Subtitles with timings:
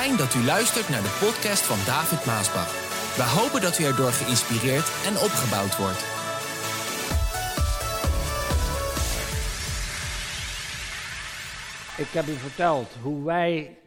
[0.00, 2.72] Fijn dat u luistert naar de podcast van David Maasbach.
[3.16, 6.02] We hopen dat u erdoor geïnspireerd en opgebouwd wordt.
[12.04, 13.78] Ik heb u verteld hoe wij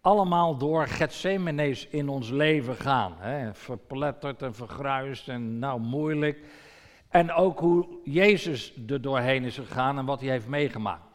[0.00, 3.14] allemaal door Gethsemane's in ons leven gaan.
[3.18, 3.54] Hè?
[3.54, 6.38] Verpletterd en vergruist en nou moeilijk.
[7.08, 11.05] En ook hoe Jezus er doorheen is gegaan en wat hij heeft meegemaakt.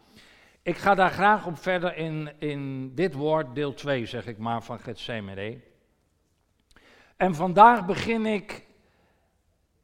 [0.63, 4.63] Ik ga daar graag op verder in, in dit woord, deel 2 zeg ik maar,
[4.63, 5.59] van Gethsemane.
[7.17, 8.65] En vandaag begin ik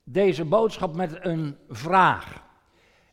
[0.04, 2.44] deze boodschap met een vraag.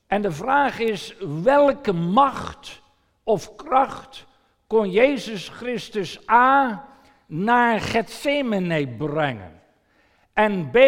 [0.07, 2.83] En de vraag is, welke macht
[3.23, 4.27] of kracht
[4.67, 6.85] kon Jezus Christus A
[7.27, 9.61] naar Gethsemane brengen?
[10.33, 10.79] En B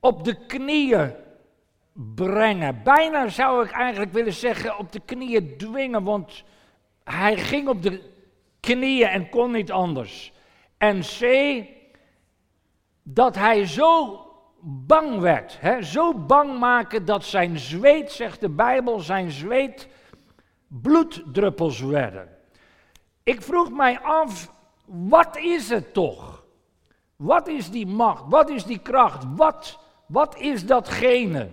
[0.00, 1.14] op de knieën
[1.94, 2.80] brengen.
[2.82, 6.44] Bijna zou ik eigenlijk willen zeggen op de knieën dwingen, want
[7.04, 8.12] hij ging op de
[8.60, 10.32] knieën en kon niet anders.
[10.78, 11.22] En C,
[13.02, 14.18] dat hij zo
[14.60, 19.88] bang werd, hè, zo bang maken dat zijn zweet, zegt de Bijbel, zijn zweet
[20.68, 22.28] bloeddruppels werden.
[23.22, 24.52] Ik vroeg mij af,
[24.84, 26.44] wat is het toch?
[27.16, 28.24] Wat is die macht?
[28.28, 29.24] Wat is die kracht?
[29.36, 31.48] Wat, wat is datgene?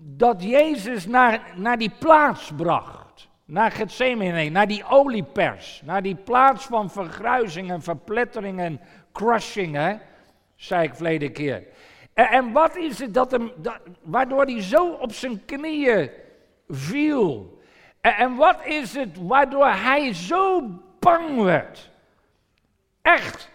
[0.00, 3.28] Dat Jezus naar, naar die plaats bracht.
[3.44, 5.82] Naar Gethsemane, naar die oliepers.
[5.84, 8.80] Naar die plaats van vergruizing en verplettering en
[9.12, 9.96] crushing, hè?
[10.56, 11.66] zei ik verleden keer.
[12.12, 16.10] En, wat is het dat hem, dat, waardoor hij zo op zijn knieën
[16.68, 17.60] viel?
[18.00, 20.62] En wat is het waardoor hij zo
[20.98, 21.90] bang werd?
[23.02, 23.50] Echt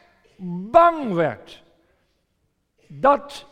[0.71, 1.63] bang werd.
[2.87, 3.47] Dat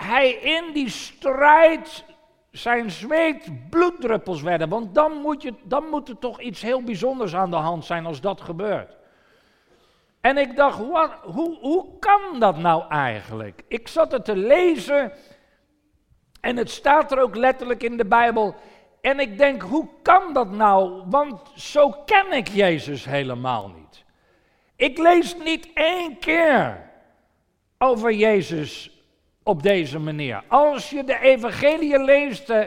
[0.00, 2.04] hij in die strijd
[2.50, 4.68] zijn zweet bloeddruppels werden.
[4.68, 8.06] Want dan moet, je, dan moet er toch iets heel bijzonders aan de hand zijn
[8.06, 8.96] als dat gebeurt.
[10.20, 10.78] En ik dacht,
[11.22, 13.62] hoe, hoe kan dat nou eigenlijk?
[13.68, 15.12] Ik zat het te lezen
[16.40, 18.54] en het staat er ook letterlijk in de Bijbel.
[19.00, 21.02] En ik denk, hoe kan dat nou?
[21.06, 24.04] Want zo ken ik Jezus helemaal niet.
[24.76, 26.90] Ik lees niet één keer
[27.78, 28.95] over Jezus
[29.46, 30.42] op deze manier.
[30.48, 32.64] Als je de evangelie leest, uh,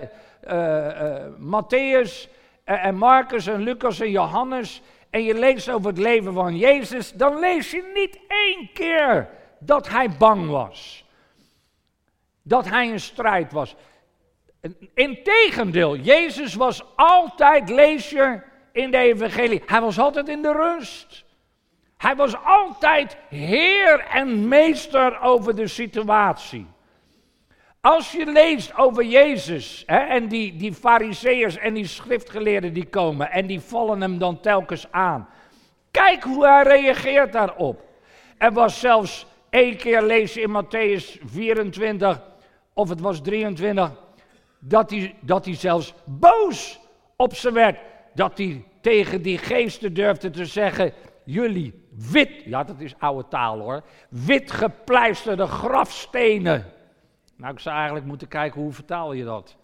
[1.38, 2.30] Matthäus
[2.64, 7.40] en Marcus en Lucas en Johannes, en je leest over het leven van Jezus, dan
[7.40, 9.30] lees je niet één keer
[9.60, 11.06] dat hij bang was.
[12.42, 13.76] Dat hij in strijd was.
[14.94, 18.42] Integendeel, Jezus was altijd, lees je
[18.72, 21.26] in de evangelie, hij was altijd in de rust.
[22.00, 26.68] Hij was altijd heer en meester over de situatie.
[27.82, 33.32] Als je leest over Jezus hè, en die, die fariseërs en die schriftgeleerden die komen
[33.32, 35.30] en die vallen hem dan telkens aan.
[35.92, 37.82] Kijk hoe hij reageert daarop.
[38.38, 42.22] Er was zelfs één keer lezen in Matthäus 24,
[42.74, 43.92] of het was 23,
[44.60, 46.80] dat hij, dat hij zelfs boos
[47.16, 47.80] op ze werd.
[48.14, 50.94] Dat hij tegen die geesten durfde te zeggen,
[51.32, 51.74] jullie
[52.12, 56.66] wit, ja dat is oude taal hoor, wit gepleisterde grafstenen.
[57.36, 59.58] Nou, ik zou eigenlijk moeten kijken hoe vertaal je dat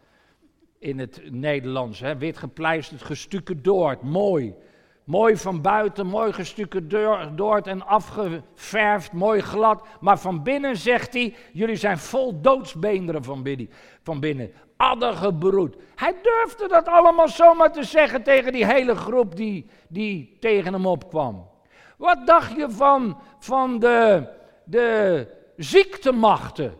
[0.79, 1.99] in het Nederlands.
[1.99, 2.17] Hè?
[2.17, 4.55] Wit gepleisterd, gestucadoord, mooi.
[5.03, 9.87] Mooi van buiten, mooi gestucadoord en afgeverfd, mooi glad.
[9.99, 13.69] Maar van binnen zegt hij, jullie zijn vol doodsbeenderen van binnen.
[14.03, 14.51] Van binnen.
[14.77, 15.75] Addergebroed.
[15.95, 20.85] Hij durfde dat allemaal zomaar te zeggen tegen die hele groep die, die tegen hem
[20.85, 21.47] opkwam.
[21.97, 24.27] Wat dacht je van, van de,
[24.63, 26.73] de ziektemachten?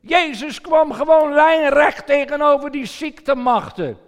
[0.00, 3.98] Jezus kwam gewoon lijnrecht tegenover die ziektemachten.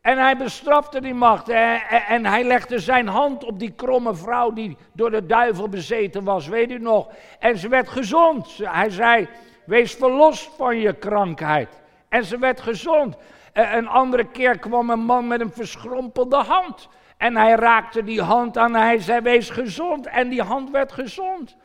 [0.00, 1.56] En hij bestrafte die machten.
[1.88, 6.48] En hij legde zijn hand op die kromme vrouw die door de duivel bezeten was.
[6.48, 7.08] Weet u nog?
[7.38, 8.58] En ze werd gezond.
[8.62, 9.28] Hij zei:
[9.64, 11.68] Wees verlost van je krankheid.
[12.08, 13.16] En ze werd gezond.
[13.52, 16.88] Een andere keer kwam een man met een verschrompelde hand.
[17.16, 18.74] En hij raakte die hand aan.
[18.74, 20.06] En hij zei: Wees gezond.
[20.06, 21.56] En die hand werd gezond.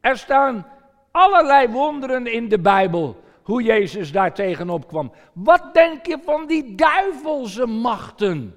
[0.00, 0.66] Er staan
[1.10, 3.22] allerlei wonderen in de Bijbel.
[3.42, 5.12] Hoe Jezus daar tegenop kwam.
[5.32, 8.54] Wat denk je van die duivelse machten?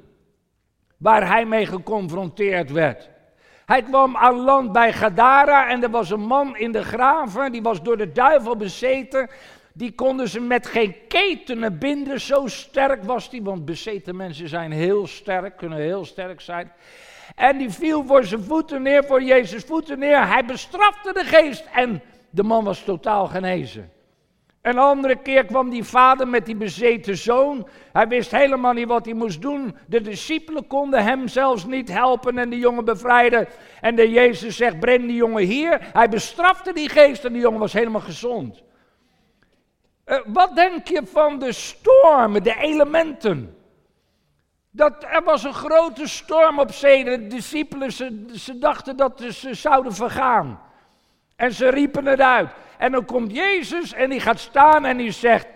[0.97, 3.09] Waar hij mee geconfronteerd werd.
[3.65, 7.61] Hij kwam aan land bij Gadara en er was een man in de graven, die
[7.61, 9.29] was door de duivel bezeten.
[9.73, 14.71] Die konden ze met geen ketenen binden, zo sterk was die, want bezeten mensen zijn
[14.71, 16.71] heel sterk, kunnen heel sterk zijn.
[17.35, 20.27] En die viel voor zijn voeten neer, voor Jezus voeten neer.
[20.27, 23.91] Hij bestrafte de geest en de man was totaal genezen.
[24.61, 27.67] Een andere keer kwam die vader met die bezeten zoon.
[27.93, 29.75] Hij wist helemaal niet wat hij moest doen.
[29.87, 33.47] De discipelen konden hem zelfs niet helpen en de jongen bevrijden.
[33.81, 35.79] En de Jezus zegt, breng die jongen hier.
[35.93, 38.63] Hij bestrafte die geest en die jongen was helemaal gezond.
[40.05, 43.57] Uh, wat denk je van de stormen, de elementen?
[44.71, 47.03] Dat er was een grote storm op zee.
[47.03, 50.61] De discipelen, ze, ze dachten dat ze zouden vergaan.
[51.35, 52.50] En ze riepen het uit.
[52.77, 55.47] En dan komt Jezus en die gaat staan en die zegt.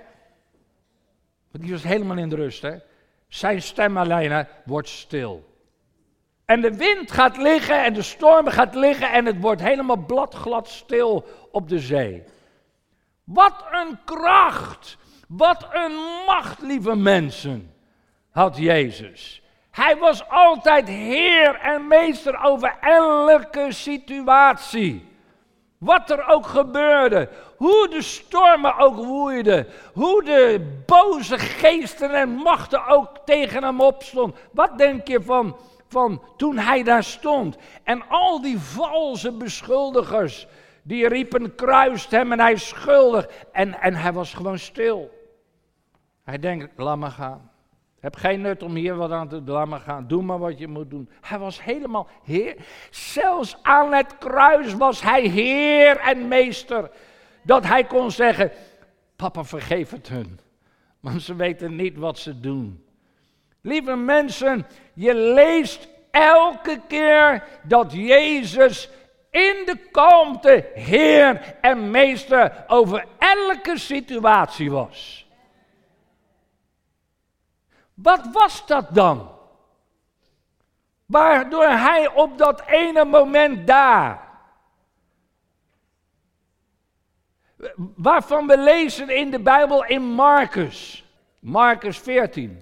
[1.51, 2.75] Die was helemaal in de rust, hè?
[3.27, 5.55] Zijn stem alleen wordt stil.
[6.45, 10.67] En de wind gaat liggen en de storm gaat liggen en het wordt helemaal bladglad
[10.67, 12.23] stil op de zee.
[13.27, 14.97] Wat een kracht,
[15.27, 15.95] wat een
[16.25, 17.73] macht, lieve mensen,
[18.31, 19.41] had Jezus.
[19.71, 25.07] Hij was altijd Heer en Meester over elke situatie.
[25.77, 32.87] Wat er ook gebeurde, hoe de stormen ook woeiden, hoe de boze geesten en machten
[32.87, 34.39] ook tegen hem opstonden.
[34.51, 35.57] Wat denk je van,
[35.87, 37.57] van toen hij daar stond?
[37.83, 40.47] En al die valse beschuldigers,
[40.87, 43.27] die riepen kruist hem en hij is schuldig.
[43.51, 45.11] En, en hij was gewoon stil.
[46.23, 47.51] Hij denkt, laat maar gaan.
[47.99, 49.55] Heb geen nut om hier wat aan te doen.
[49.55, 50.07] Laat maar gaan.
[50.07, 51.09] Doe maar wat je moet doen.
[51.21, 52.55] Hij was helemaal heer.
[52.89, 56.91] Zelfs aan het kruis was hij heer en meester.
[57.41, 58.51] Dat hij kon zeggen:
[59.15, 60.39] Papa, vergeef het hun.
[60.99, 62.85] Want ze weten niet wat ze doen.
[63.61, 68.89] Lieve mensen, je leest elke keer dat Jezus
[69.29, 75.27] in de kalmte Heer en Meester over elke situatie was.
[77.93, 79.31] Wat was dat dan?
[81.05, 84.27] Waardoor hij op dat ene moment daar,
[87.95, 91.05] waarvan we lezen in de Bijbel in Marcus,
[91.39, 92.61] Marcus 14.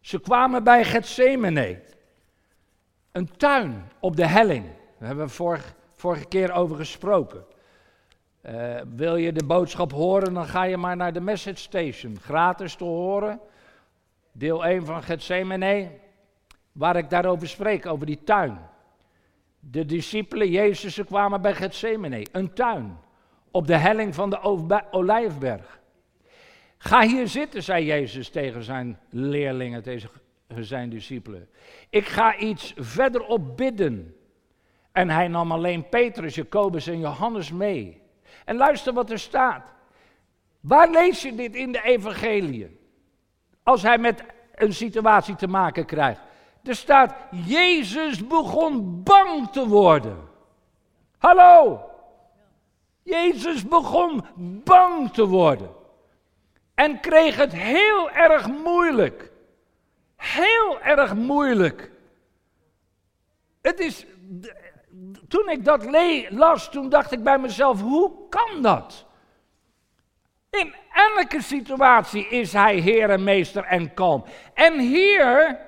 [0.00, 1.82] Ze kwamen bij Gethsemane,
[3.12, 4.64] een tuin op de helling.
[4.98, 5.32] Daar hebben we
[6.00, 7.44] vorige, keer over gesproken.
[8.46, 12.18] Uh, wil je de boodschap horen, dan ga je maar naar de message station.
[12.20, 13.40] Gratis te horen
[14.32, 15.90] deel 1 van Gethsemane,
[16.72, 18.58] waar ik daarover spreek, over die tuin.
[19.60, 22.98] De discipelen, Jezus, ze kwamen bij Gethsemane, een tuin,
[23.50, 24.40] op de helling van de
[24.90, 25.80] Olijfberg.
[26.78, 30.10] Ga hier zitten, zei Jezus tegen zijn leerlingen, tegen
[30.58, 31.48] zijn discipelen.
[31.90, 34.14] Ik ga iets verderop bidden.
[34.92, 38.02] En hij nam alleen Petrus, Jacobus en Johannes mee.
[38.44, 39.72] En luister wat er staat.
[40.60, 42.78] Waar lees je dit in de evangelie?
[43.62, 46.20] als hij met een situatie te maken krijgt.
[46.62, 50.28] Er staat, Jezus begon bang te worden.
[51.18, 51.80] Hallo?
[53.02, 54.24] Jezus begon
[54.64, 55.70] bang te worden.
[56.74, 59.30] En kreeg het heel erg moeilijk.
[60.16, 61.90] Heel erg moeilijk.
[63.60, 64.06] Het is,
[65.28, 65.84] toen ik dat
[66.28, 69.06] las, toen dacht ik bij mezelf, hoe kan dat?
[70.50, 74.24] In elke situatie is hij Heer en Meester en kalm.
[74.54, 75.58] En hier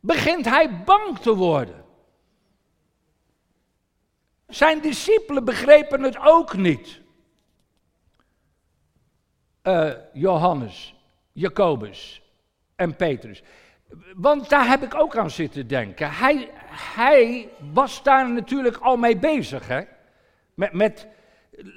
[0.00, 1.84] begint hij bang te worden.
[4.46, 7.00] Zijn discipelen begrepen het ook niet.
[9.62, 10.94] Uh, Johannes,
[11.32, 12.22] Jacobus
[12.76, 13.42] en Petrus.
[14.14, 16.10] Want daar heb ik ook aan zitten denken.
[16.10, 19.80] Hij, hij was daar natuurlijk al mee bezig, hè?
[20.54, 21.06] Met, met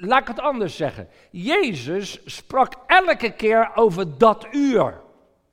[0.00, 1.08] laat ik het anders zeggen.
[1.30, 5.00] Jezus sprak elke keer over dat uur.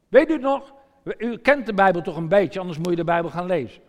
[0.09, 0.73] Weet u nog?
[1.17, 3.81] U kent de Bijbel toch een beetje, anders moet je de Bijbel gaan lezen.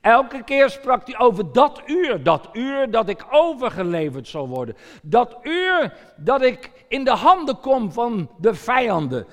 [0.00, 4.76] Elke keer sprak hij over dat uur, dat uur dat ik overgeleverd zal worden.
[5.02, 9.26] Dat uur dat ik in de handen kom van de vijanden.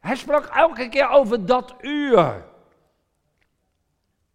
[0.00, 2.44] Hij sprak elke keer over dat uur.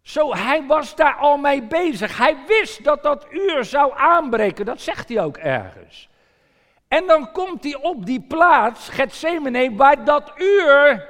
[0.08, 2.18] Zo, hij was daar al mee bezig.
[2.18, 4.64] Hij wist dat dat uur zou aanbreken.
[4.64, 6.08] Dat zegt hij ook ergens.
[6.88, 11.08] En dan komt hij op die plaats, Gethsemane, waar dat uur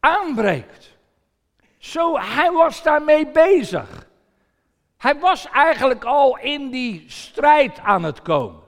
[0.00, 0.96] aanbreekt.
[1.78, 4.06] Zo, hij was daarmee bezig.
[4.98, 8.61] Hij was eigenlijk al in die strijd aan het komen.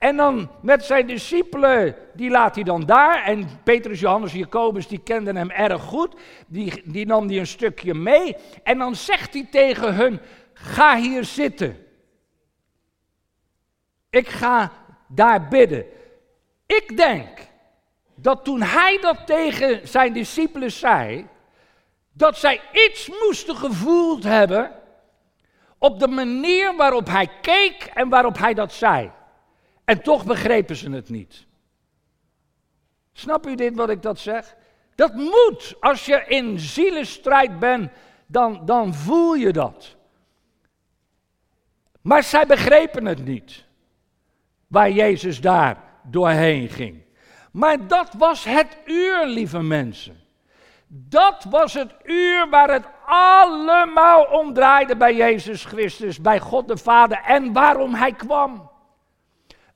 [0.00, 3.24] En dan met zijn discipelen, die laat hij dan daar.
[3.24, 6.14] En Petrus, Johannes, Jacobus, die kenden hem erg goed.
[6.46, 8.36] Die, die nam hij een stukje mee.
[8.62, 10.20] En dan zegt hij tegen hun,
[10.52, 11.86] ga hier zitten.
[14.10, 14.72] Ik ga
[15.08, 15.84] daar bidden.
[16.66, 17.28] Ik denk
[18.14, 21.26] dat toen hij dat tegen zijn discipelen zei,
[22.12, 24.72] dat zij iets moesten gevoeld hebben
[25.78, 29.10] op de manier waarop hij keek en waarop hij dat zei.
[29.90, 31.46] En toch begrepen ze het niet.
[33.12, 34.56] Snap u dit wat ik dat zeg?
[34.94, 35.74] Dat moet.
[35.80, 37.90] Als je in zielenstrijd bent,
[38.26, 39.96] dan, dan voel je dat.
[42.00, 43.64] Maar zij begrepen het niet.
[44.66, 47.02] Waar Jezus daar doorheen ging.
[47.52, 50.20] Maar dat was het uur, lieve mensen.
[50.86, 56.76] Dat was het uur waar het allemaal om draaide bij Jezus Christus, bij God de
[56.76, 58.69] Vader en waarom hij kwam.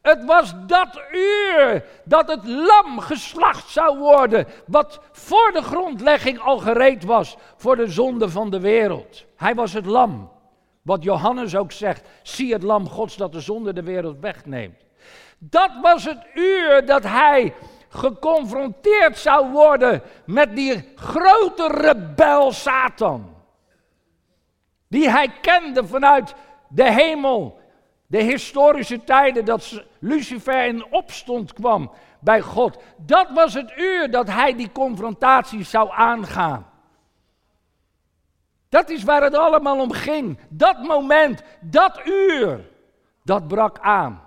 [0.05, 6.59] Het was dat uur dat het lam geslacht zou worden, wat voor de grondlegging al
[6.59, 9.25] gereed was voor de zonde van de wereld.
[9.37, 10.31] Hij was het lam.
[10.83, 14.85] Wat Johannes ook zegt, zie het lam Gods dat de zonde de wereld wegneemt.
[15.39, 17.55] Dat was het uur dat hij
[17.89, 23.35] geconfronteerd zou worden met die grote rebel Satan.
[24.89, 26.35] Die hij kende vanuit
[26.69, 27.63] de hemel.
[28.07, 32.83] De historische tijden dat Lucifer in opstand kwam bij God.
[32.97, 36.73] Dat was het uur dat hij die confrontatie zou aangaan.
[38.69, 40.39] Dat is waar het allemaal om ging.
[40.49, 42.71] Dat moment, dat uur,
[43.23, 44.23] dat brak aan.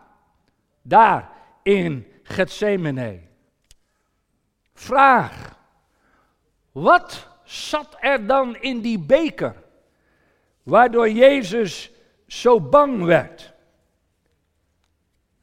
[0.81, 1.29] Daar
[1.63, 3.21] in Gethsemane.
[4.73, 5.57] Vraag.
[6.71, 9.55] Wat zat er dan in die beker?
[10.63, 11.91] Waardoor Jezus
[12.27, 13.53] zo bang werd.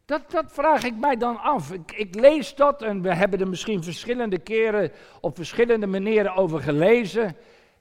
[0.07, 1.73] Dat, dat vraag ik mij dan af.
[1.73, 6.61] Ik, ik, lees dat en we hebben er misschien verschillende keren op verschillende manieren over
[6.61, 7.37] gelezen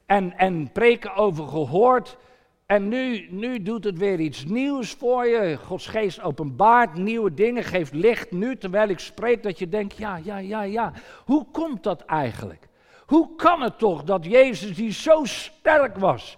[0.06, 2.18] en, en preken over gehoord.
[2.66, 5.58] En nu, nu doet het weer iets nieuws voor je.
[5.58, 10.20] Gods geest openbaart nieuwe dingen, geeft licht nu terwijl ik spreek dat je denkt, ja,
[10.24, 10.94] ja, ja, ja.
[11.26, 12.68] Hoe komt dat eigenlijk?
[13.06, 16.38] Hoe kan het toch dat Jezus die zo sterk was,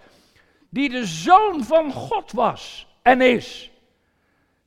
[0.70, 3.72] die de zoon van God was en is,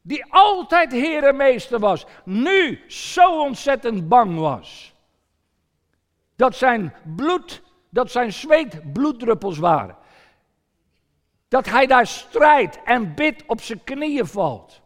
[0.09, 4.95] die altijd Heer en Meester was, nu zo ontzettend bang was.
[6.37, 9.97] Dat zijn bloed, dat zijn zweet bloeddruppels waren.
[11.49, 14.81] Dat hij daar strijdt en bidt op zijn knieën valt.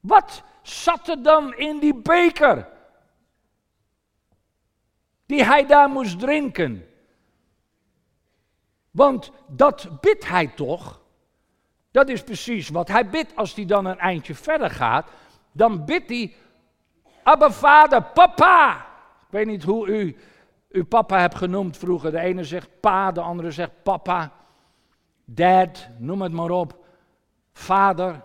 [0.00, 2.68] Wat zat er dan in die beker?
[5.26, 6.88] Die hij daar moest drinken.
[8.90, 11.00] Want dat bidt hij toch?
[11.94, 15.06] Dat is precies wat hij bidt als hij dan een eindje verder gaat.
[15.52, 16.34] Dan bidt hij,
[17.22, 18.76] Abba vader, papa.
[19.20, 20.16] Ik weet niet hoe u
[20.70, 22.10] uw papa hebt genoemd vroeger.
[22.10, 24.32] De ene zegt pa, de andere zegt papa.
[25.24, 26.84] Dad, noem het maar op.
[27.52, 28.22] Vader.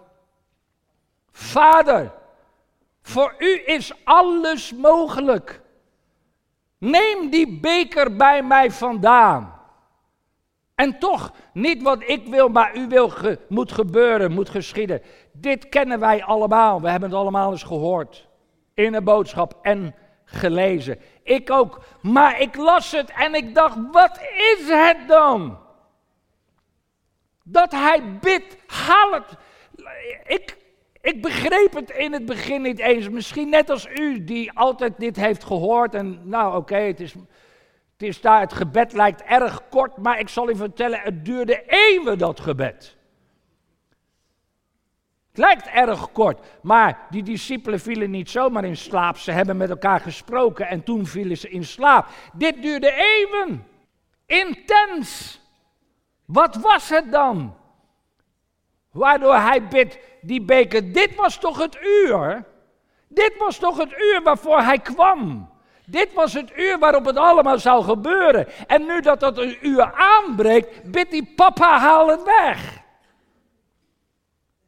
[1.31, 2.11] Vader,
[3.01, 5.61] voor u is alles mogelijk.
[6.77, 9.58] Neem die beker bij mij vandaan.
[10.79, 13.11] En toch, niet wat ik wil, maar u wil
[13.47, 15.01] moet gebeuren, moet geschieden.
[15.31, 16.81] Dit kennen wij allemaal.
[16.81, 18.27] We hebben het allemaal eens gehoord.
[18.73, 19.95] In een boodschap en
[20.25, 20.99] gelezen.
[21.23, 21.81] Ik ook.
[22.01, 25.57] Maar ik las het en ik dacht, wat is het dan?
[27.43, 29.37] Dat hij bidt, haal het.
[30.27, 30.57] Ik,
[31.01, 33.09] ik begreep het in het begin niet eens.
[33.09, 35.93] Misschien net als u, die altijd dit heeft gehoord.
[35.93, 37.15] En nou, oké, het is
[37.99, 41.63] het is daar, het gebed lijkt erg kort, maar ik zal u vertellen, het duurde
[41.67, 42.97] eeuwen dat gebed.
[45.29, 49.17] Het lijkt erg kort, maar die discipelen vielen niet zomaar in slaap.
[49.17, 52.07] Ze hebben met elkaar gesproken en toen vielen ze in slaap.
[52.33, 53.67] Dit duurde eeuwen.
[54.25, 55.41] Intens.
[56.25, 57.55] Wat was het dan?
[58.91, 62.45] Waardoor hij bidt, die beker, dit was toch het uur?
[63.07, 65.48] Dit was toch het uur waarvoor hij kwam?
[65.89, 68.47] Dit was het uur waarop het allemaal zou gebeuren.
[68.67, 72.81] En nu dat dat een uur aanbreekt, bidt die papa haal het weg.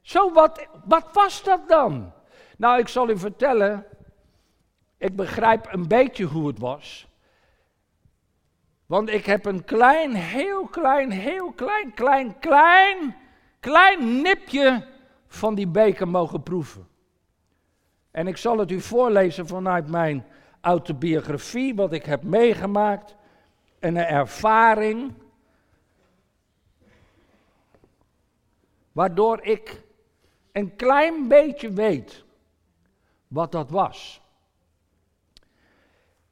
[0.02, 2.12] Zo, wat, wat was dat dan?
[2.58, 3.86] Nou, ik zal u vertellen.
[4.98, 7.08] Ik begrijp een beetje hoe het was.
[8.86, 13.16] Want ik heb een klein, heel klein, heel klein, klein, klein,
[13.60, 14.88] klein nipje
[15.28, 16.88] van die beker mogen proeven.
[18.12, 20.26] En ik zal het u voorlezen vanuit mijn
[20.62, 23.16] autobiografie, wat ik heb meegemaakt
[23.80, 25.14] en een ervaring.
[28.92, 29.84] Waardoor ik
[30.52, 32.26] een klein beetje weet
[33.28, 34.22] wat dat was.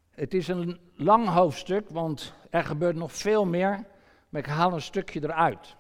[0.09, 3.85] Het is een lang hoofdstuk, want er gebeurt nog veel meer,
[4.29, 5.75] maar ik haal een stukje eruit.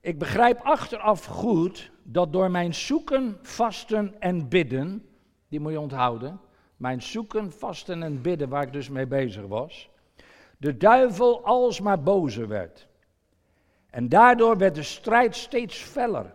[0.00, 5.08] Ik begrijp achteraf goed dat door mijn zoeken, vasten en bidden,
[5.48, 6.40] die moet je onthouden,
[6.78, 9.90] mijn zoeken, vasten en bidden, waar ik dus mee bezig was,
[10.56, 12.88] de duivel alsmaar bozer werd.
[13.90, 16.34] En daardoor werd de strijd steeds feller.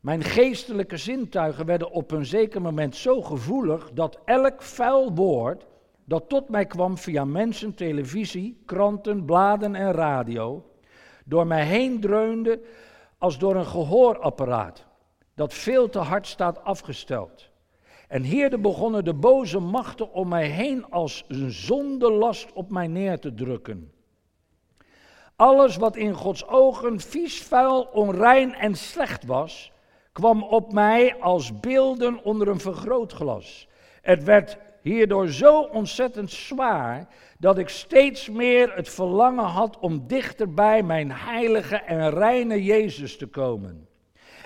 [0.00, 5.66] Mijn geestelijke zintuigen werden op een zeker moment zo gevoelig dat elk vuil woord
[6.04, 10.70] dat tot mij kwam via mensen, televisie, kranten, bladen en radio,
[11.24, 12.60] door mij heen dreunde
[13.18, 14.86] als door een gehoorapparaat
[15.34, 17.52] dat veel te hard staat afgesteld.
[18.14, 23.18] En hier begonnen de boze machten om mij heen als een zondelast op mij neer
[23.18, 23.92] te drukken.
[25.36, 29.72] Alles wat in Gods ogen vies, vuil, onrein en slecht was,
[30.12, 33.68] kwam op mij als beelden onder een vergrootglas.
[34.02, 40.54] Het werd hierdoor zo ontzettend zwaar dat ik steeds meer het verlangen had om dichter
[40.54, 43.88] bij mijn heilige en reine Jezus te komen.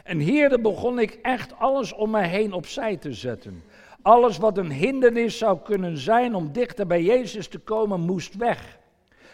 [0.09, 3.63] En hier begon ik echt alles om mij heen opzij te zetten.
[4.03, 8.79] Alles wat een hindernis zou kunnen zijn om dichter bij Jezus te komen, moest weg.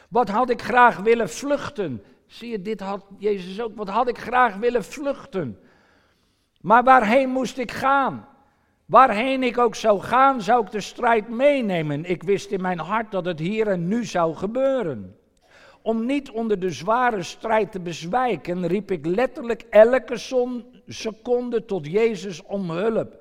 [0.08, 2.02] Wat had ik graag willen vluchten?
[2.26, 3.76] Zie je, dit had Jezus ook.
[3.76, 5.58] Wat had ik graag willen vluchten?
[6.60, 8.28] Maar waarheen moest ik gaan?
[8.86, 12.04] Waarheen ik ook zou gaan, zou ik de strijd meenemen.
[12.04, 15.16] Ik wist in mijn hart dat het hier en nu zou gebeuren.
[15.84, 20.16] Om niet onder de zware strijd te bezwijken, riep ik letterlijk elke
[20.86, 23.16] seconde tot Jezus om hulp.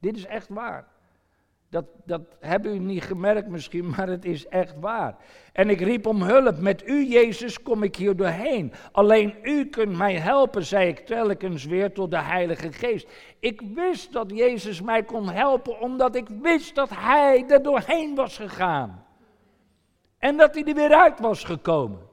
[0.00, 0.86] Dit is echt waar.
[1.70, 5.16] Dat, dat hebben u niet gemerkt misschien, maar het is echt waar.
[5.52, 6.60] En ik riep om hulp.
[6.60, 8.72] Met u, Jezus, kom ik hier doorheen.
[8.92, 13.08] Alleen u kunt mij helpen, zei ik telkens weer tot de Heilige Geest.
[13.40, 18.36] Ik wist dat Jezus mij kon helpen, omdat ik wist dat Hij er doorheen was
[18.36, 19.04] gegaan.
[20.18, 22.07] En dat Hij er weer uit was gekomen.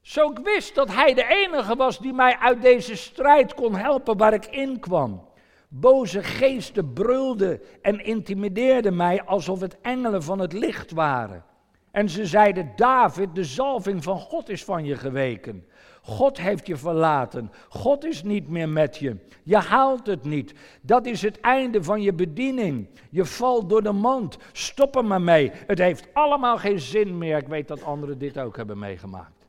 [0.00, 4.16] Zo ik wist dat Hij de enige was die mij uit deze strijd kon helpen
[4.16, 5.28] waar ik in kwam.
[5.68, 11.44] Boze geesten brulden en intimideerden mij alsof het engelen van het licht waren.
[11.90, 15.66] En ze zeiden: David, de zalving van God is van je geweken.
[16.02, 17.52] God heeft je verlaten.
[17.68, 19.16] God is niet meer met je.
[19.42, 20.54] Je haalt het niet.
[20.82, 22.88] Dat is het einde van je bediening.
[23.10, 24.36] Je valt door de mand.
[24.52, 25.50] Stop er maar mee.
[25.66, 27.36] Het heeft allemaal geen zin meer.
[27.36, 29.39] Ik weet dat anderen dit ook hebben meegemaakt.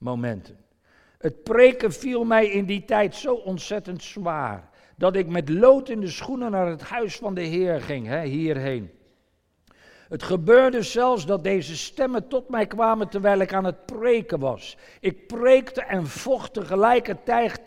[0.00, 0.56] Momenten.
[1.18, 6.00] Het preken viel mij in die tijd zo ontzettend zwaar dat ik met lood in
[6.00, 8.90] de schoenen naar het huis van de Heer ging, hè, hierheen.
[10.08, 14.76] Het gebeurde zelfs dat deze stemmen tot mij kwamen terwijl ik aan het preken was.
[15.00, 17.60] Ik preekte en vocht tegelijkertijd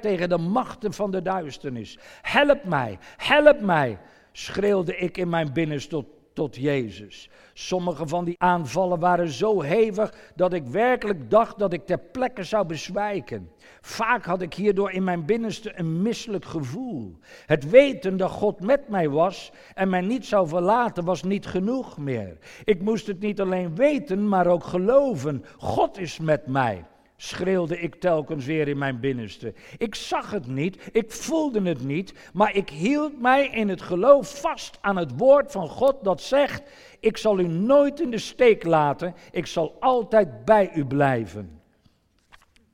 [0.00, 1.98] tegen de machten van de duisternis.
[2.22, 3.98] Help mij, help mij,
[4.32, 6.04] schreeuwde ik in mijn binnenste
[6.44, 7.30] Jezus.
[7.52, 12.42] Sommige van die aanvallen waren zo hevig dat ik werkelijk dacht dat ik ter plekke
[12.42, 13.50] zou bezwijken.
[13.80, 17.16] Vaak had ik hierdoor in mijn binnenste een misselijk gevoel.
[17.46, 21.98] Het weten dat God met mij was en mij niet zou verlaten was niet genoeg
[21.98, 22.38] meer.
[22.64, 25.44] Ik moest het niet alleen weten, maar ook geloven.
[25.56, 26.84] God is met mij
[27.16, 29.54] schreeuwde ik telkens weer in mijn binnenste.
[29.78, 34.40] Ik zag het niet, ik voelde het niet, maar ik hield mij in het geloof
[34.40, 36.62] vast aan het woord van God dat zegt:
[37.00, 41.60] Ik zal u nooit in de steek laten, ik zal altijd bij u blijven.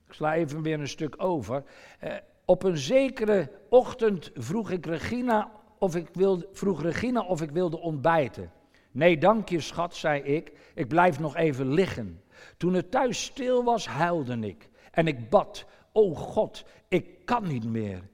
[0.07, 1.65] Ik sla even weer een stuk over.
[1.99, 7.51] Eh, op een zekere ochtend vroeg ik Regina of ik wilde, vroeg Regina of ik
[7.51, 8.53] wilde ontbijten.
[8.91, 10.53] Nee, dank je schat, zei ik.
[10.75, 12.22] Ik blijf nog even liggen.
[12.57, 14.69] Toen het thuis stil was, huilde ik.
[14.91, 18.09] En ik bad, o God, ik kan niet meer.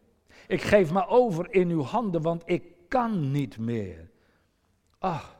[0.47, 4.11] Ik geef me over in uw handen, want ik kan niet meer.
[4.99, 5.37] Ach,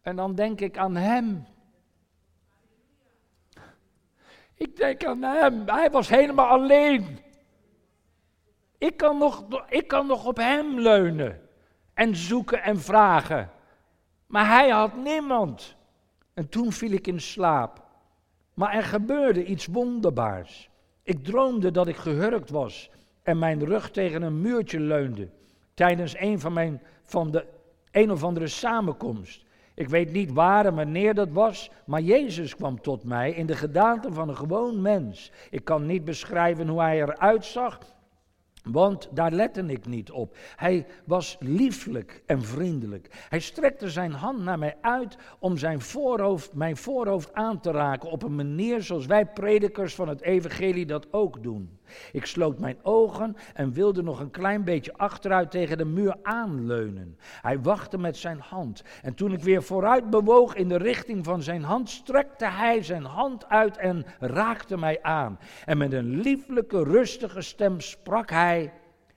[0.00, 1.46] en dan denk ik aan hem.
[4.54, 5.62] Ik denk aan hem.
[5.68, 7.18] Hij was helemaal alleen.
[8.78, 11.48] Ik kan nog, ik kan nog op hem leunen
[11.94, 13.50] en zoeken en vragen.
[14.26, 15.76] Maar hij had niemand.
[16.34, 17.83] En toen viel ik in slaap.
[18.54, 20.70] Maar er gebeurde iets wonderbaars.
[21.02, 22.90] Ik droomde dat ik gehurkt was
[23.22, 25.28] en mijn rug tegen een muurtje leunde
[25.74, 27.44] tijdens een van, mijn, van de
[27.90, 29.44] een of andere samenkomst.
[29.74, 33.56] Ik weet niet waar en wanneer dat was, maar Jezus kwam tot mij in de
[33.56, 35.32] gedaante van een gewoon mens.
[35.50, 37.78] Ik kan niet beschrijven hoe hij eruit zag,
[38.64, 40.36] want daar lette ik niet op.
[40.56, 43.26] Hij was lieflijk en vriendelijk.
[43.28, 48.10] Hij strekte zijn hand naar mij uit om zijn voorhoofd, mijn voorhoofd aan te raken
[48.10, 51.78] op een manier zoals wij predikers van het evangelie dat ook doen.
[52.12, 57.18] Ik sloot mijn ogen en wilde nog een klein beetje achteruit tegen de muur aanleunen.
[57.40, 58.82] Hij wachtte met zijn hand.
[59.02, 63.04] En toen ik weer vooruit bewoog in de richting van zijn hand, strekte hij zijn
[63.04, 65.38] hand uit en raakte mij aan.
[65.64, 68.72] En met een lieflijke, rustige stem sprak hij: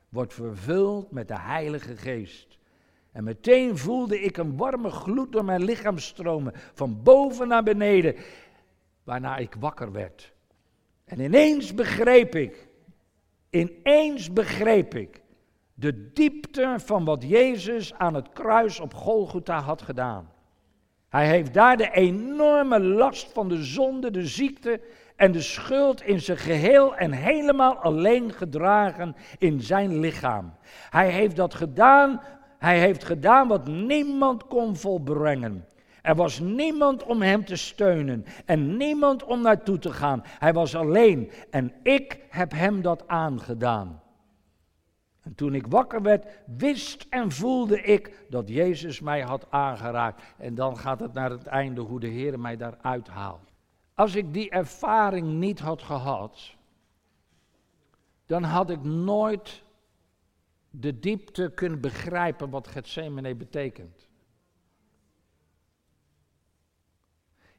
[0.09, 2.57] Word vervuld met de Heilige Geest.
[3.11, 8.15] En meteen voelde ik een warme gloed door mijn lichaam stromen, van boven naar beneden,
[9.03, 10.35] waarna ik wakker werd.
[11.07, 12.67] En ineens begreep ik
[13.49, 15.21] Ineens begreep ik
[15.73, 20.31] de diepte van wat Jezus aan het kruis op Golgotha had gedaan.
[21.09, 24.81] Hij heeft daar de enorme last van de zonde, de ziekte
[25.15, 30.53] en de schuld in zijn geheel en helemaal alleen gedragen in zijn lichaam.
[30.89, 32.21] Hij heeft dat gedaan,
[32.57, 35.65] hij heeft gedaan wat niemand kon volbrengen.
[36.07, 40.23] Er was niemand om hem te steunen en niemand om naartoe te gaan.
[40.23, 44.01] Hij was alleen en ik heb hem dat aangedaan.
[45.21, 50.21] En toen ik wakker werd, wist en voelde ik dat Jezus mij had aangeraakt.
[50.37, 53.51] En dan gaat het naar het einde hoe de Heer mij daaruit haalt.
[53.93, 56.55] Als ik die ervaring niet had gehad,
[58.25, 59.63] dan had ik nooit
[60.69, 64.06] de diepte kunnen begrijpen wat Gethsemane betekent.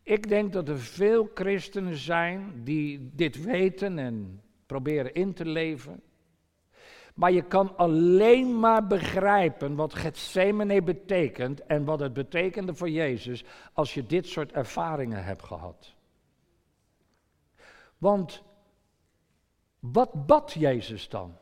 [0.08, 6.02] Ik denk dat er veel christenen zijn die dit weten en proberen in te leven.
[7.14, 13.44] Maar je kan alleen maar begrijpen wat Gethsemane betekent en wat het betekende voor Jezus
[13.72, 15.94] als je dit soort ervaringen hebt gehad.
[17.98, 18.42] Want
[19.78, 21.36] wat bad Jezus dan?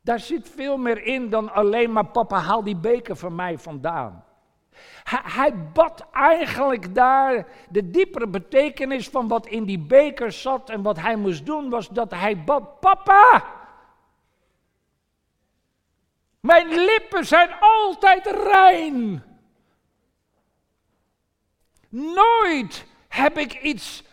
[0.00, 4.24] Daar zit veel meer in dan alleen maar papa haal die beker van mij vandaan.
[5.04, 10.98] Hij, bad eigenlijk daar de diepere betekenis van wat in die beker zat en wat
[10.98, 13.44] hij moest doen was dat hij bad papa.
[16.40, 19.24] Mijn lippen zijn altijd rein.
[21.88, 24.04] Nooit heb ik iets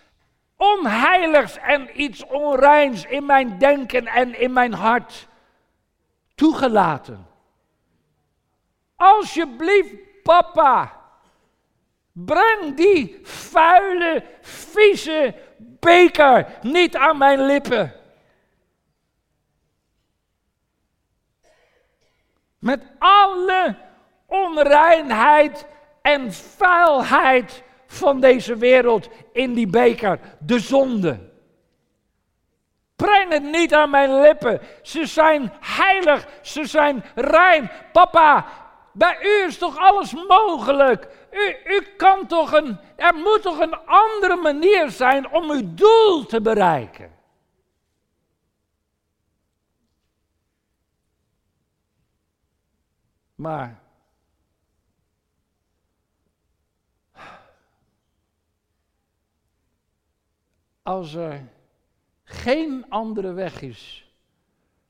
[0.56, 5.27] onheiligs en iets onreins in mijn denken en in mijn hart
[6.36, 7.27] toegelaten.
[8.95, 9.93] Alsjeblieft,
[10.27, 10.91] papa,
[12.11, 15.33] breng die vuile, vieze
[15.79, 17.93] beker niet aan mijn lippen.
[22.59, 23.75] Met alle
[24.25, 25.65] onreinheid
[26.01, 31.19] en vuilheid van deze wereld in die beker, de zonde.
[32.95, 34.61] Breng het niet aan mijn lippen.
[34.81, 37.71] Ze zijn heilig, ze zijn rein.
[37.91, 38.45] Papa,
[38.97, 41.27] bij u is toch alles mogelijk?
[41.65, 46.41] U, kan toch een, er moet toch een andere manier zijn om uw doel te
[46.41, 47.15] bereiken?
[53.36, 53.81] Maar
[60.81, 61.49] als er
[62.23, 64.12] geen andere weg is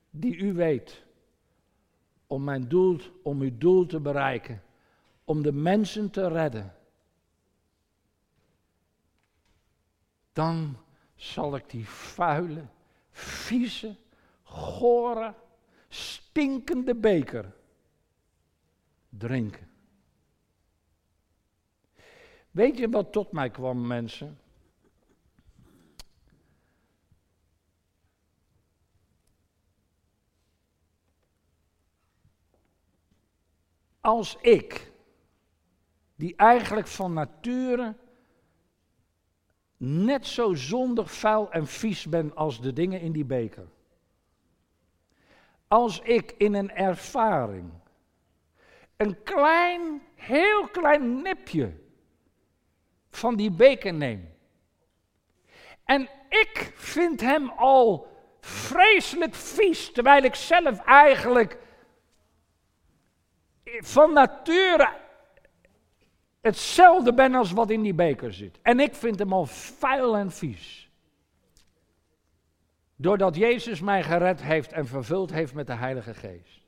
[0.09, 1.06] die u weet
[2.27, 4.63] om mijn doel, om uw doel te bereiken,
[5.23, 6.75] om de mensen te redden,
[10.33, 10.77] dan
[11.15, 12.65] zal ik die vuile,
[13.11, 13.95] vieze,
[14.43, 15.33] gore,
[15.87, 17.53] stinkende beker
[19.09, 19.69] drinken.
[22.51, 24.39] Weet je wat tot mij kwam, mensen?
[34.07, 34.91] Als ik,
[36.15, 37.95] die eigenlijk van nature
[39.77, 43.67] net zo zondig, vuil en vies ben als de dingen in die beker.
[45.67, 47.71] Als ik in een ervaring
[48.97, 51.73] een klein, heel klein nipje
[53.09, 54.33] van die beker neem.
[55.83, 58.07] En ik vind hem al
[58.39, 61.65] vreselijk vies, terwijl ik zelf eigenlijk
[63.79, 64.89] van nature
[66.41, 68.59] hetzelfde ben als wat in die beker zit.
[68.61, 70.89] En ik vind hem al vuil en vies.
[72.95, 76.61] Doordat Jezus mij gered heeft en vervuld heeft met de Heilige Geest.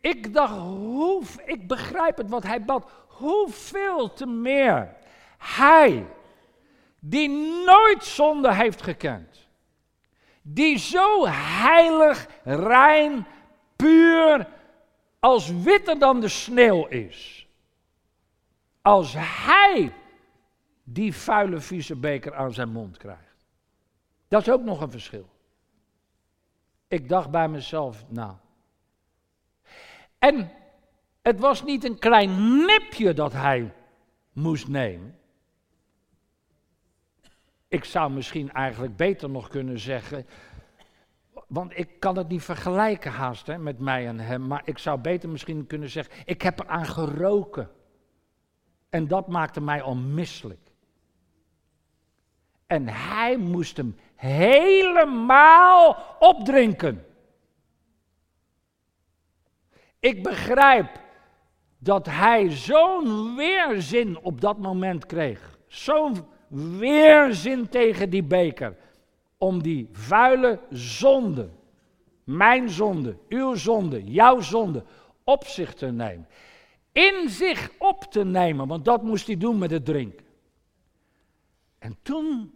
[0.00, 2.90] Ik dacht, hoe, ik begrijp het wat hij bad.
[3.06, 4.94] Hoeveel te meer
[5.38, 6.06] hij,
[7.00, 7.28] die
[7.64, 9.48] nooit zonde heeft gekend,
[10.42, 11.26] die zo
[11.60, 13.26] heilig, rein,
[13.76, 14.48] puur,
[15.18, 17.48] als witter dan de sneeuw is.
[18.82, 19.92] Als hij
[20.84, 23.46] die vuile, vieze beker aan zijn mond krijgt.
[24.28, 25.28] Dat is ook nog een verschil.
[26.88, 28.34] Ik dacht bij mezelf, nou,
[30.18, 30.50] en
[31.22, 33.72] het was niet een klein nipje dat hij
[34.32, 35.18] moest nemen.
[37.68, 40.26] Ik zou misschien eigenlijk beter nog kunnen zeggen,
[41.48, 45.00] want ik kan het niet vergelijken haast hè, met mij en hem, maar ik zou
[45.00, 47.70] beter misschien kunnen zeggen, ik heb eraan geroken.
[48.90, 50.70] En dat maakte mij onmisselijk.
[52.66, 57.06] En hij moest hem helemaal opdrinken.
[60.00, 61.00] Ik begrijp
[61.78, 65.58] dat hij zo'n weerzin op dat moment kreeg.
[65.66, 66.26] Zo'n
[66.78, 68.76] weerzin tegen die beker.
[69.38, 71.50] Om die vuile zonde,
[72.24, 74.84] mijn zonde, uw zonde, jouw zonde,
[75.24, 76.28] op zich te nemen.
[76.92, 80.26] In zich op te nemen, want dat moest hij doen met het drinken.
[81.78, 82.52] En toen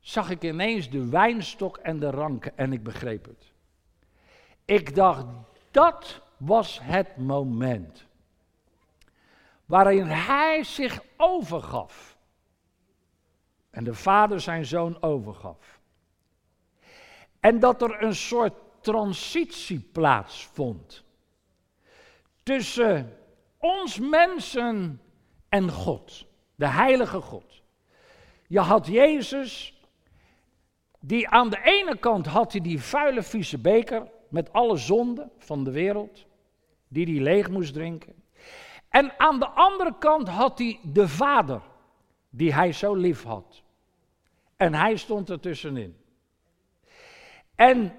[0.00, 3.52] zag ik ineens de wijnstok en de ranken en ik begreep het.
[4.64, 5.26] Ik dacht,
[5.70, 8.06] dat was het moment
[9.66, 12.16] waarin hij zich overgaf.
[13.70, 15.73] En de vader zijn zoon overgaf.
[17.44, 21.04] En dat er een soort transitie plaatsvond
[22.42, 23.18] tussen
[23.58, 25.00] ons mensen
[25.48, 27.62] en God, de heilige God.
[28.46, 29.80] Je had Jezus,
[31.00, 35.64] die aan de ene kant had hij die vuile vieze beker met alle zonden van
[35.64, 36.26] de wereld,
[36.88, 38.14] die hij leeg moest drinken.
[38.88, 41.62] En aan de andere kant had hij de Vader,
[42.30, 43.62] die hij zo lief had.
[44.56, 46.02] En hij stond er tussenin.
[47.54, 47.92] En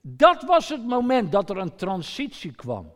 [0.00, 2.92] dat was het moment dat er een transitie kwam.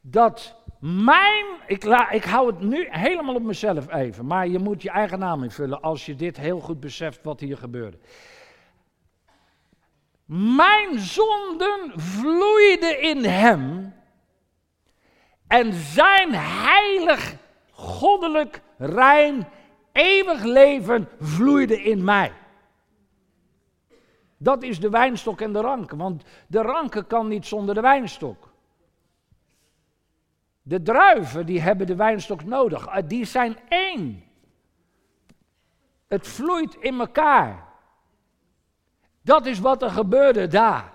[0.00, 4.90] Dat mijn, ik, ik hou het nu helemaal op mezelf even, maar je moet je
[4.90, 7.98] eigen naam invullen als je dit heel goed beseft wat hier gebeurde.
[10.56, 13.94] Mijn zonden vloeiden in hem
[15.46, 17.36] en zijn heilig,
[17.72, 19.48] goddelijk, rein,
[19.92, 22.32] eeuwig leven vloeide in mij.
[24.38, 28.48] Dat is de wijnstok en de ranken, want de ranken kan niet zonder de wijnstok.
[30.62, 34.24] De druiven die hebben de wijnstok nodig, ah, die zijn één.
[36.06, 37.66] Het vloeit in elkaar.
[39.22, 40.92] Dat is wat er gebeurde daar.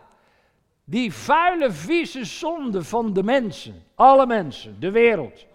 [0.83, 5.45] Die vuile, vieze zonde van de mensen, alle mensen, de wereld,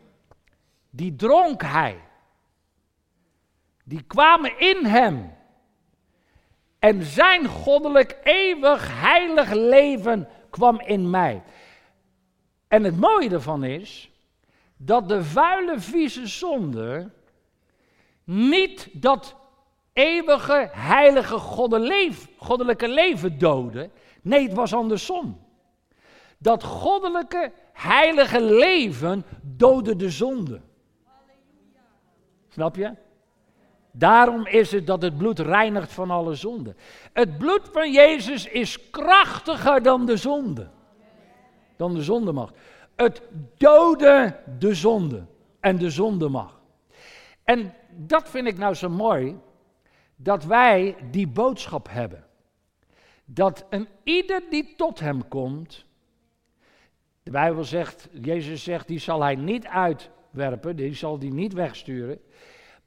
[0.91, 2.03] die dronk hij.
[3.85, 5.37] Die kwamen in hem.
[6.79, 11.43] En zijn goddelijk, eeuwig, heilig leven kwam in mij.
[12.69, 14.11] En het mooie ervan is
[14.77, 17.11] dat de vuile, vieze zonde
[18.25, 19.37] niet dat
[19.93, 21.39] eeuwige, heilige
[22.39, 23.91] goddelijke leven doodde.
[24.23, 25.47] Nee, het was andersom.
[26.39, 30.61] Dat goddelijke, heilige leven doodde de zonde.
[32.49, 32.95] Snap je?
[33.99, 36.75] Daarom is het dat het bloed reinigt van alle zonde.
[37.13, 40.69] Het bloed van Jezus is krachtiger dan de zonde.
[41.77, 42.55] Dan de zondemacht.
[42.97, 43.23] Het
[43.57, 45.27] doodde de zonde
[45.61, 46.61] en de zondemacht.
[47.45, 49.39] En dat vind ik nou zo mooi,
[50.17, 52.27] dat wij die boodschap hebben
[53.31, 55.85] dat een ieder die tot hem komt,
[57.23, 62.21] de Bijbel zegt, Jezus zegt, die zal hij niet uitwerpen, die zal die niet wegsturen,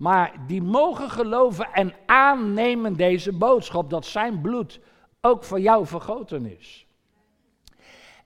[0.01, 4.79] maar die mogen geloven en aannemen deze boodschap dat zijn bloed
[5.21, 6.85] ook voor jou vergoten is.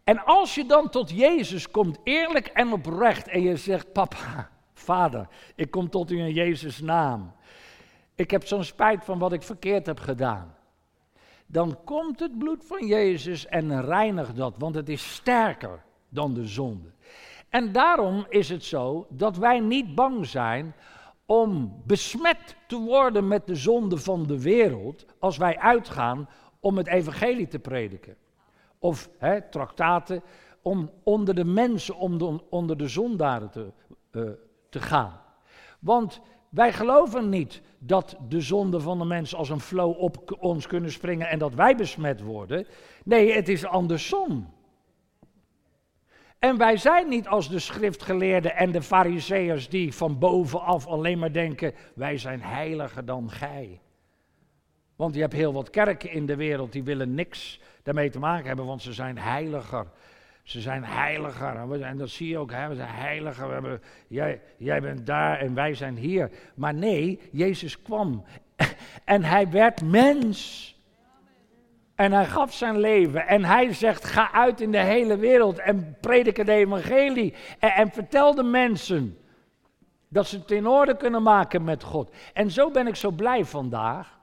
[0.04, 5.28] En als je dan tot Jezus komt, eerlijk en oprecht, en je zegt, papa, vader,
[5.56, 7.32] ik kom tot u in Jezus' naam.
[8.16, 10.56] Ik heb zo'n spijt van wat ik verkeerd heb gedaan
[11.46, 16.48] dan komt het bloed van Jezus en reinigt dat, want het is sterker dan de
[16.48, 16.90] zonde.
[17.50, 20.76] En daarom is het zo dat wij niet bang zijn
[21.26, 26.88] om besmet te worden met de zonde van de wereld als wij uitgaan om het
[26.88, 28.16] evangelie te prediken.
[28.80, 30.24] Of hè, traktaten
[30.62, 33.72] om onder de mensen, om de, onder de zondaren te,
[34.12, 34.30] uh,
[34.70, 35.22] te gaan.
[35.80, 40.68] Want wij geloven niet dat de zonden van de mens als een flow op ons
[40.68, 42.68] kunnen springen en dat wij besmet worden.
[43.04, 44.54] Nee, het is andersom.
[46.40, 51.32] En wij zijn niet als de schriftgeleerden en de fariseërs die van bovenaf alleen maar
[51.32, 53.80] denken, wij zijn heiliger dan gij.
[54.96, 58.48] Want je hebt heel wat kerken in de wereld die willen niks daarmee te maken
[58.48, 59.86] hebben, want ze zijn heiliger.
[60.44, 61.82] Ze zijn heiliger.
[61.82, 62.68] En dat zie je ook, hè?
[62.68, 63.48] we zijn heiliger.
[63.48, 66.32] We hebben, jij, jij bent daar en wij zijn hier.
[66.56, 68.24] Maar nee, Jezus kwam.
[69.04, 70.75] En hij werd mens.
[71.96, 73.28] En hij gaf zijn leven.
[73.28, 77.34] En hij zegt: ga uit in de hele wereld en predik het evangelie.
[77.60, 79.18] En, vertel de mensen
[80.08, 82.12] dat ze het in orde kunnen maken met God.
[82.34, 84.20] En zo ben ik zo blij vandaag.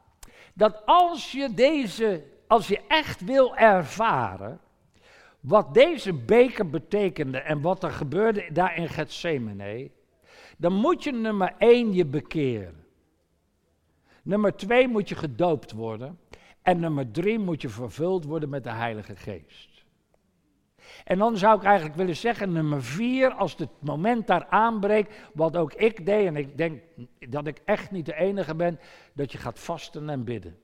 [0.54, 4.60] Dat als je deze, als je echt wil ervaren
[5.40, 9.90] wat deze beker betekende en wat er gebeurde daar in Gethsemane,
[10.56, 12.84] dan moet je nummer één je bekeren.
[14.22, 16.18] Nummer twee moet je gedoopt worden.
[16.62, 19.84] En nummer drie moet je vervuld worden met de Heilige Geest.
[21.04, 25.56] En dan zou ik eigenlijk willen zeggen, nummer vier, als het moment daar aanbreekt, wat
[25.56, 26.82] ook ik deed, en ik denk
[27.28, 28.80] dat ik echt niet de enige ben,
[29.12, 30.58] dat je gaat vasten en bidden.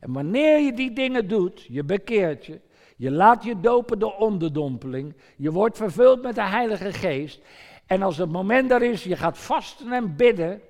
[0.00, 2.60] En wanneer je die dingen doet, je bekeert je,
[2.96, 7.42] je laat je dopen door onderdompeling, je wordt vervuld met de Heilige Geest,
[7.86, 10.60] en als het moment daar is, je gaat vasten en bidden,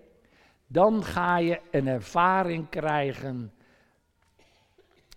[0.66, 3.52] dan ga je een ervaring krijgen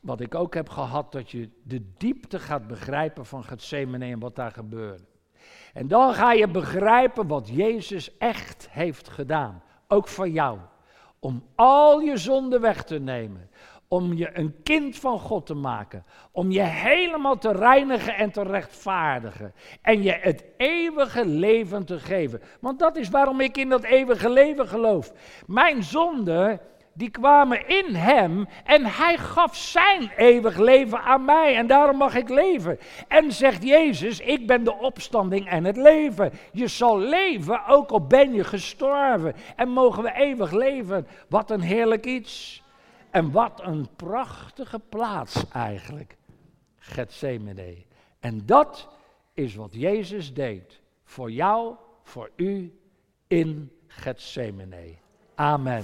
[0.02, 4.36] wat ik ook heb gehad, dat je de diepte gaat begrijpen van Gethsemane en wat
[4.36, 5.04] daar gebeurde.
[5.74, 10.60] En dan ga je begrijpen wat Jezus echt heeft gedaan, ook voor jou.
[11.20, 13.50] Om al je zonden weg te nemen,
[13.88, 18.44] om je een kind van God te maken, om je helemaal te reinigen en te
[18.44, 22.42] rechtvaardigen en je het eeuwige leven te geven.
[22.60, 25.14] Want dat is waarom ik in dat eeuwige leven geloof.
[25.48, 26.60] Mijn zonde
[26.94, 32.16] die kwamen in hem en hij gaf zijn eeuwig leven aan mij en daarom mag
[32.16, 32.80] ik leven.
[33.08, 36.32] En zegt Jezus, ik ben de opstanding en het leven.
[36.52, 41.08] Je zal leven, ook al ben je gestorven en mogen we eeuwig leven.
[41.30, 42.64] Wat een heerlijk iets.
[43.12, 46.18] En wat een prachtige plaats eigenlijk.
[46.76, 47.76] Gethsemane.
[48.20, 48.90] En dat
[49.34, 50.82] is wat Jezus deed.
[51.04, 52.80] Voor jou, voor u
[53.28, 54.96] in Gethsemane.
[55.36, 55.84] Amen.